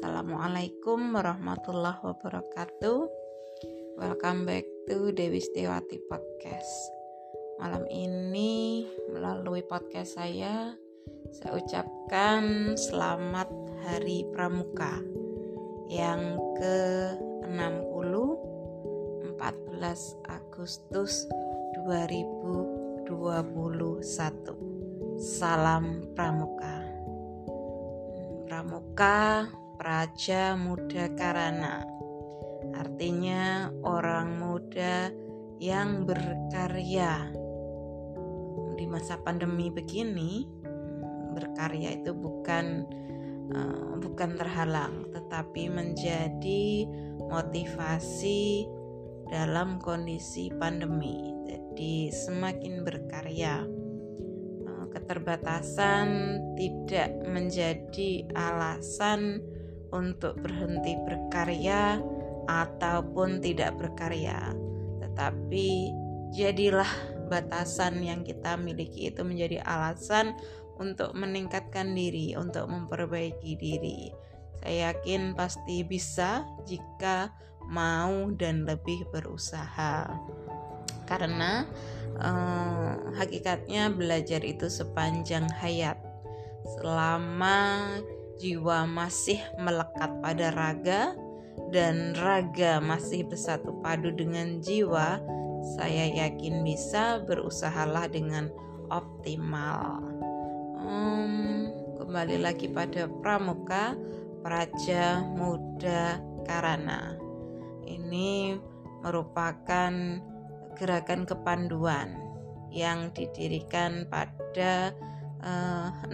Assalamualaikum 0.00 1.12
warahmatullahi 1.12 2.00
wabarakatuh. 2.00 3.00
Welcome 4.00 4.48
back 4.48 4.64
to 4.88 5.12
Dewi 5.12 5.44
Setiawati 5.44 6.00
Podcast. 6.08 6.72
Malam 7.60 7.84
ini 7.92 8.88
melalui 9.12 9.60
podcast 9.60 10.16
saya 10.16 10.72
Saya 11.36 11.52
ucapkan 11.52 12.72
selamat 12.80 13.52
Hari 13.84 14.24
Pramuka 14.32 15.04
Yang 15.92 16.40
ke-60 16.56 18.12
14 19.36 19.36
Agustus 20.32 21.28
2021 21.84 23.04
Salam 25.20 26.08
Pramuka. 26.16 26.88
Pramuka 28.48 29.44
Praja 29.80 30.60
Muda 30.60 31.08
Karana. 31.16 31.80
Artinya 32.76 33.72
orang 33.80 34.36
muda 34.36 35.08
yang 35.56 36.04
berkarya. 36.04 37.32
Di 38.76 38.84
masa 38.84 39.16
pandemi 39.24 39.72
begini 39.72 40.44
berkarya 41.32 41.96
itu 41.96 42.12
bukan 42.12 42.84
uh, 43.56 43.96
bukan 43.96 44.36
terhalang 44.36 45.08
tetapi 45.16 45.72
menjadi 45.72 46.84
motivasi 47.32 48.68
dalam 49.32 49.80
kondisi 49.80 50.52
pandemi. 50.60 51.32
Jadi 51.48 52.12
semakin 52.12 52.84
berkarya 52.84 53.64
keterbatasan 54.90 56.36
tidak 56.58 57.14
menjadi 57.24 58.26
alasan 58.34 59.40
untuk 59.90 60.38
berhenti 60.38 60.94
berkarya 61.06 61.98
ataupun 62.46 63.38
tidak 63.42 63.78
berkarya, 63.78 64.54
tetapi 65.02 65.94
jadilah 66.34 66.88
batasan 67.30 68.02
yang 68.02 68.26
kita 68.26 68.58
miliki 68.58 69.10
itu 69.10 69.22
menjadi 69.22 69.62
alasan 69.62 70.34
untuk 70.80 71.14
meningkatkan 71.14 71.94
diri, 71.94 72.34
untuk 72.34 72.66
memperbaiki 72.66 73.54
diri. 73.54 74.10
Saya 74.60 74.92
yakin 74.92 75.38
pasti 75.38 75.86
bisa 75.86 76.42
jika 76.66 77.30
mau 77.70 78.28
dan 78.34 78.66
lebih 78.66 79.06
berusaha, 79.14 80.10
karena 81.06 81.64
eh, 82.18 82.92
hakikatnya 83.14 83.94
belajar 83.94 84.42
itu 84.42 84.66
sepanjang 84.66 85.46
hayat. 85.62 85.96
Selama 86.76 87.88
jiwa 88.40 88.88
masih 88.88 89.36
melekat 89.60 90.08
pada 90.24 90.48
raga 90.56 91.12
dan 91.68 92.16
raga 92.16 92.80
masih 92.80 93.28
bersatu 93.28 93.76
padu 93.84 94.08
dengan 94.16 94.64
jiwa 94.64 95.20
saya 95.76 96.08
yakin 96.08 96.64
bisa 96.64 97.20
berusahalah 97.28 98.08
dengan 98.08 98.48
optimal. 98.88 100.00
Hmm, 100.80 101.68
kembali 102.00 102.40
lagi 102.40 102.66
pada 102.72 103.06
pramuka 103.20 103.92
praja 104.40 105.20
muda 105.20 106.18
karana. 106.48 107.20
Ini 107.84 108.56
merupakan 109.04 109.92
gerakan 110.80 111.28
kepanduan 111.28 112.16
yang 112.72 113.12
didirikan 113.12 114.08
pada 114.08 114.96
60 115.40 116.12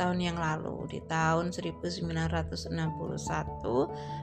tahun 0.00 0.18
yang 0.20 0.38
lalu. 0.40 0.88
Di 0.88 1.00
tahun 1.04 1.52
1961 1.52 2.72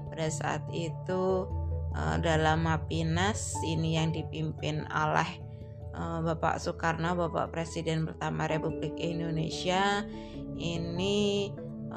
pada 0.09 0.27
saat 0.29 0.63
itu 0.73 1.45
uh, 1.93 2.17
dalam 2.17 2.65
Mapinas 2.65 3.53
ini 3.61 3.97
yang 4.01 4.09
dipimpin 4.09 4.89
oleh 4.89 5.29
uh, 5.93 6.19
Bapak 6.25 6.57
Soekarno 6.57 7.13
Bapak 7.13 7.53
Presiden 7.53 8.09
pertama 8.09 8.49
Republik 8.49 8.97
Indonesia 8.97 10.05
ini 10.59 11.49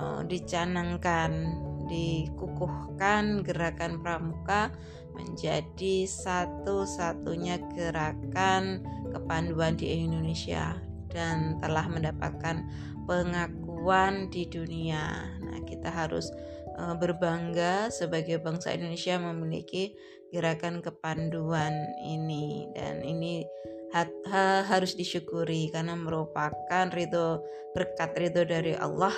dicanangkan 0.03 1.53
dikukuhkan 1.85 3.45
gerakan 3.45 4.01
pramuka 4.01 4.73
menjadi 5.13 6.09
satu-satunya 6.09 7.61
gerakan 7.77 8.81
kepanduan 9.13 9.77
di 9.77 10.01
Indonesia 10.01 10.92
dan 11.13 11.61
telah 11.61 11.87
mendapatkan 11.87 12.65
pengakuan 13.05 14.33
di 14.33 14.49
dunia. 14.49 15.29
Nah, 15.45 15.61
kita 15.63 15.93
harus 15.93 16.33
uh, 16.81 16.97
berbangga 16.97 17.93
sebagai 17.93 18.41
bangsa 18.41 18.73
Indonesia 18.73 19.21
memiliki 19.21 19.95
gerakan 20.33 20.81
kepanduan 20.81 21.77
ini 22.01 22.73
dan 22.73 23.05
ini 23.05 23.45
ha 23.93 24.09
ha 24.33 24.65
harus 24.65 24.97
disyukuri 24.97 25.69
karena 25.69 25.93
merupakan 25.93 26.89
ridho 26.89 27.45
berkat 27.77 28.17
ridho 28.17 28.49
dari 28.49 28.73
Allah 28.73 29.13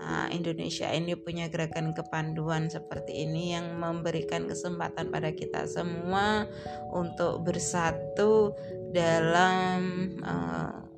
Nah, 0.00 0.32
Indonesia 0.32 0.88
ini 0.96 1.12
punya 1.12 1.52
gerakan 1.52 1.92
kepanduan 1.92 2.72
seperti 2.72 3.28
ini 3.28 3.52
yang 3.52 3.76
memberikan 3.76 4.48
kesempatan 4.48 5.12
pada 5.12 5.28
kita 5.36 5.68
semua 5.68 6.48
untuk 6.88 7.44
bersatu 7.44 8.56
dalam 8.96 10.16
uh, 10.24 10.89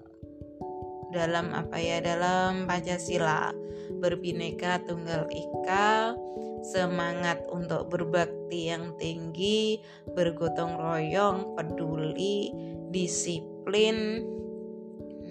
dalam 1.13 1.53
apa 1.53 1.77
ya 1.79 2.01
dalam 2.01 2.65
Pancasila 2.67 3.53
berbineka 4.01 4.83
tunggal 4.89 5.29
ika 5.31 6.17
semangat 6.63 7.43
untuk 7.51 7.93
berbakti 7.93 8.73
yang 8.73 8.97
tinggi 8.99 9.79
bergotong 10.17 10.79
royong 10.79 11.55
peduli 11.55 12.51
disiplin 12.91 14.27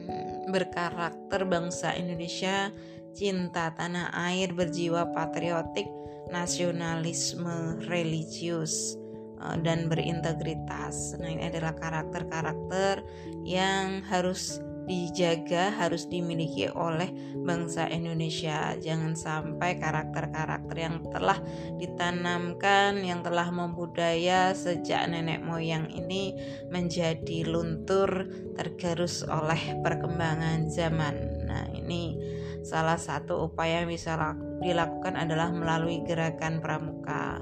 hmm, 0.07 0.53
berkarakter 0.53 1.43
bangsa 1.47 1.95
Indonesia 1.95 2.69
cinta 3.11 3.71
tanah 3.75 4.11
air, 4.31 4.55
berjiwa 4.55 5.11
patriotik, 5.11 5.87
nasionalisme 6.31 7.79
religius 7.91 8.95
eh, 9.39 9.57
dan 9.61 9.91
berintegritas. 9.91 11.15
Nah, 11.19 11.29
ini 11.29 11.43
adalah 11.51 11.75
karakter-karakter 11.75 13.03
yang 13.43 14.03
harus 14.07 14.63
dijaga, 14.85 15.73
harus 15.75 16.09
dimiliki 16.09 16.69
oleh 16.71 17.09
bangsa 17.41 17.89
Indonesia. 17.89 18.73
Jangan 18.77 19.13
sampai 19.17 19.77
karakter-karakter 19.77 20.75
yang 20.77 21.05
telah 21.09 21.37
ditanamkan, 21.77 23.01
yang 23.01 23.21
telah 23.21 23.49
membudaya 23.49 24.53
sejak 24.57 25.09
nenek 25.09 25.41
moyang 25.41 25.89
ini 25.89 26.33
menjadi 26.69 27.45
luntur 27.45 28.29
tergerus 28.57 29.21
oleh 29.25 29.77
perkembangan 29.81 30.69
zaman. 30.69 31.15
Nah, 31.45 31.65
ini 31.73 32.17
Salah 32.61 32.97
satu 33.01 33.49
upaya 33.49 33.81
yang 33.81 33.89
bisa 33.89 34.13
dilakukan 34.61 35.17
adalah 35.17 35.49
melalui 35.49 36.05
gerakan 36.05 36.61
pramuka. 36.61 37.41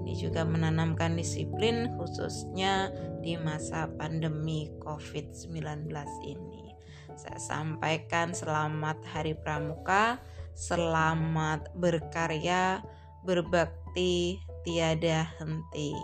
Ini 0.00 0.12
juga 0.20 0.44
menanamkan 0.44 1.16
disiplin 1.16 1.96
khususnya 1.96 2.92
di 3.24 3.40
masa 3.40 3.88
pandemi 3.96 4.68
COVID-19 4.84 5.88
ini. 6.28 6.69
Saya 7.16 7.38
sampaikan 7.38 8.34
selamat 8.36 9.02
Hari 9.06 9.38
Pramuka, 9.40 10.18
selamat 10.54 11.72
berkarya, 11.78 12.82
berbakti 13.24 14.42
tiada 14.66 15.30
henti. 15.38 15.94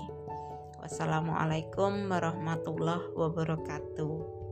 Wassalamualaikum 0.80 2.06
warahmatullahi 2.06 3.10
wabarakatuh. 3.18 4.45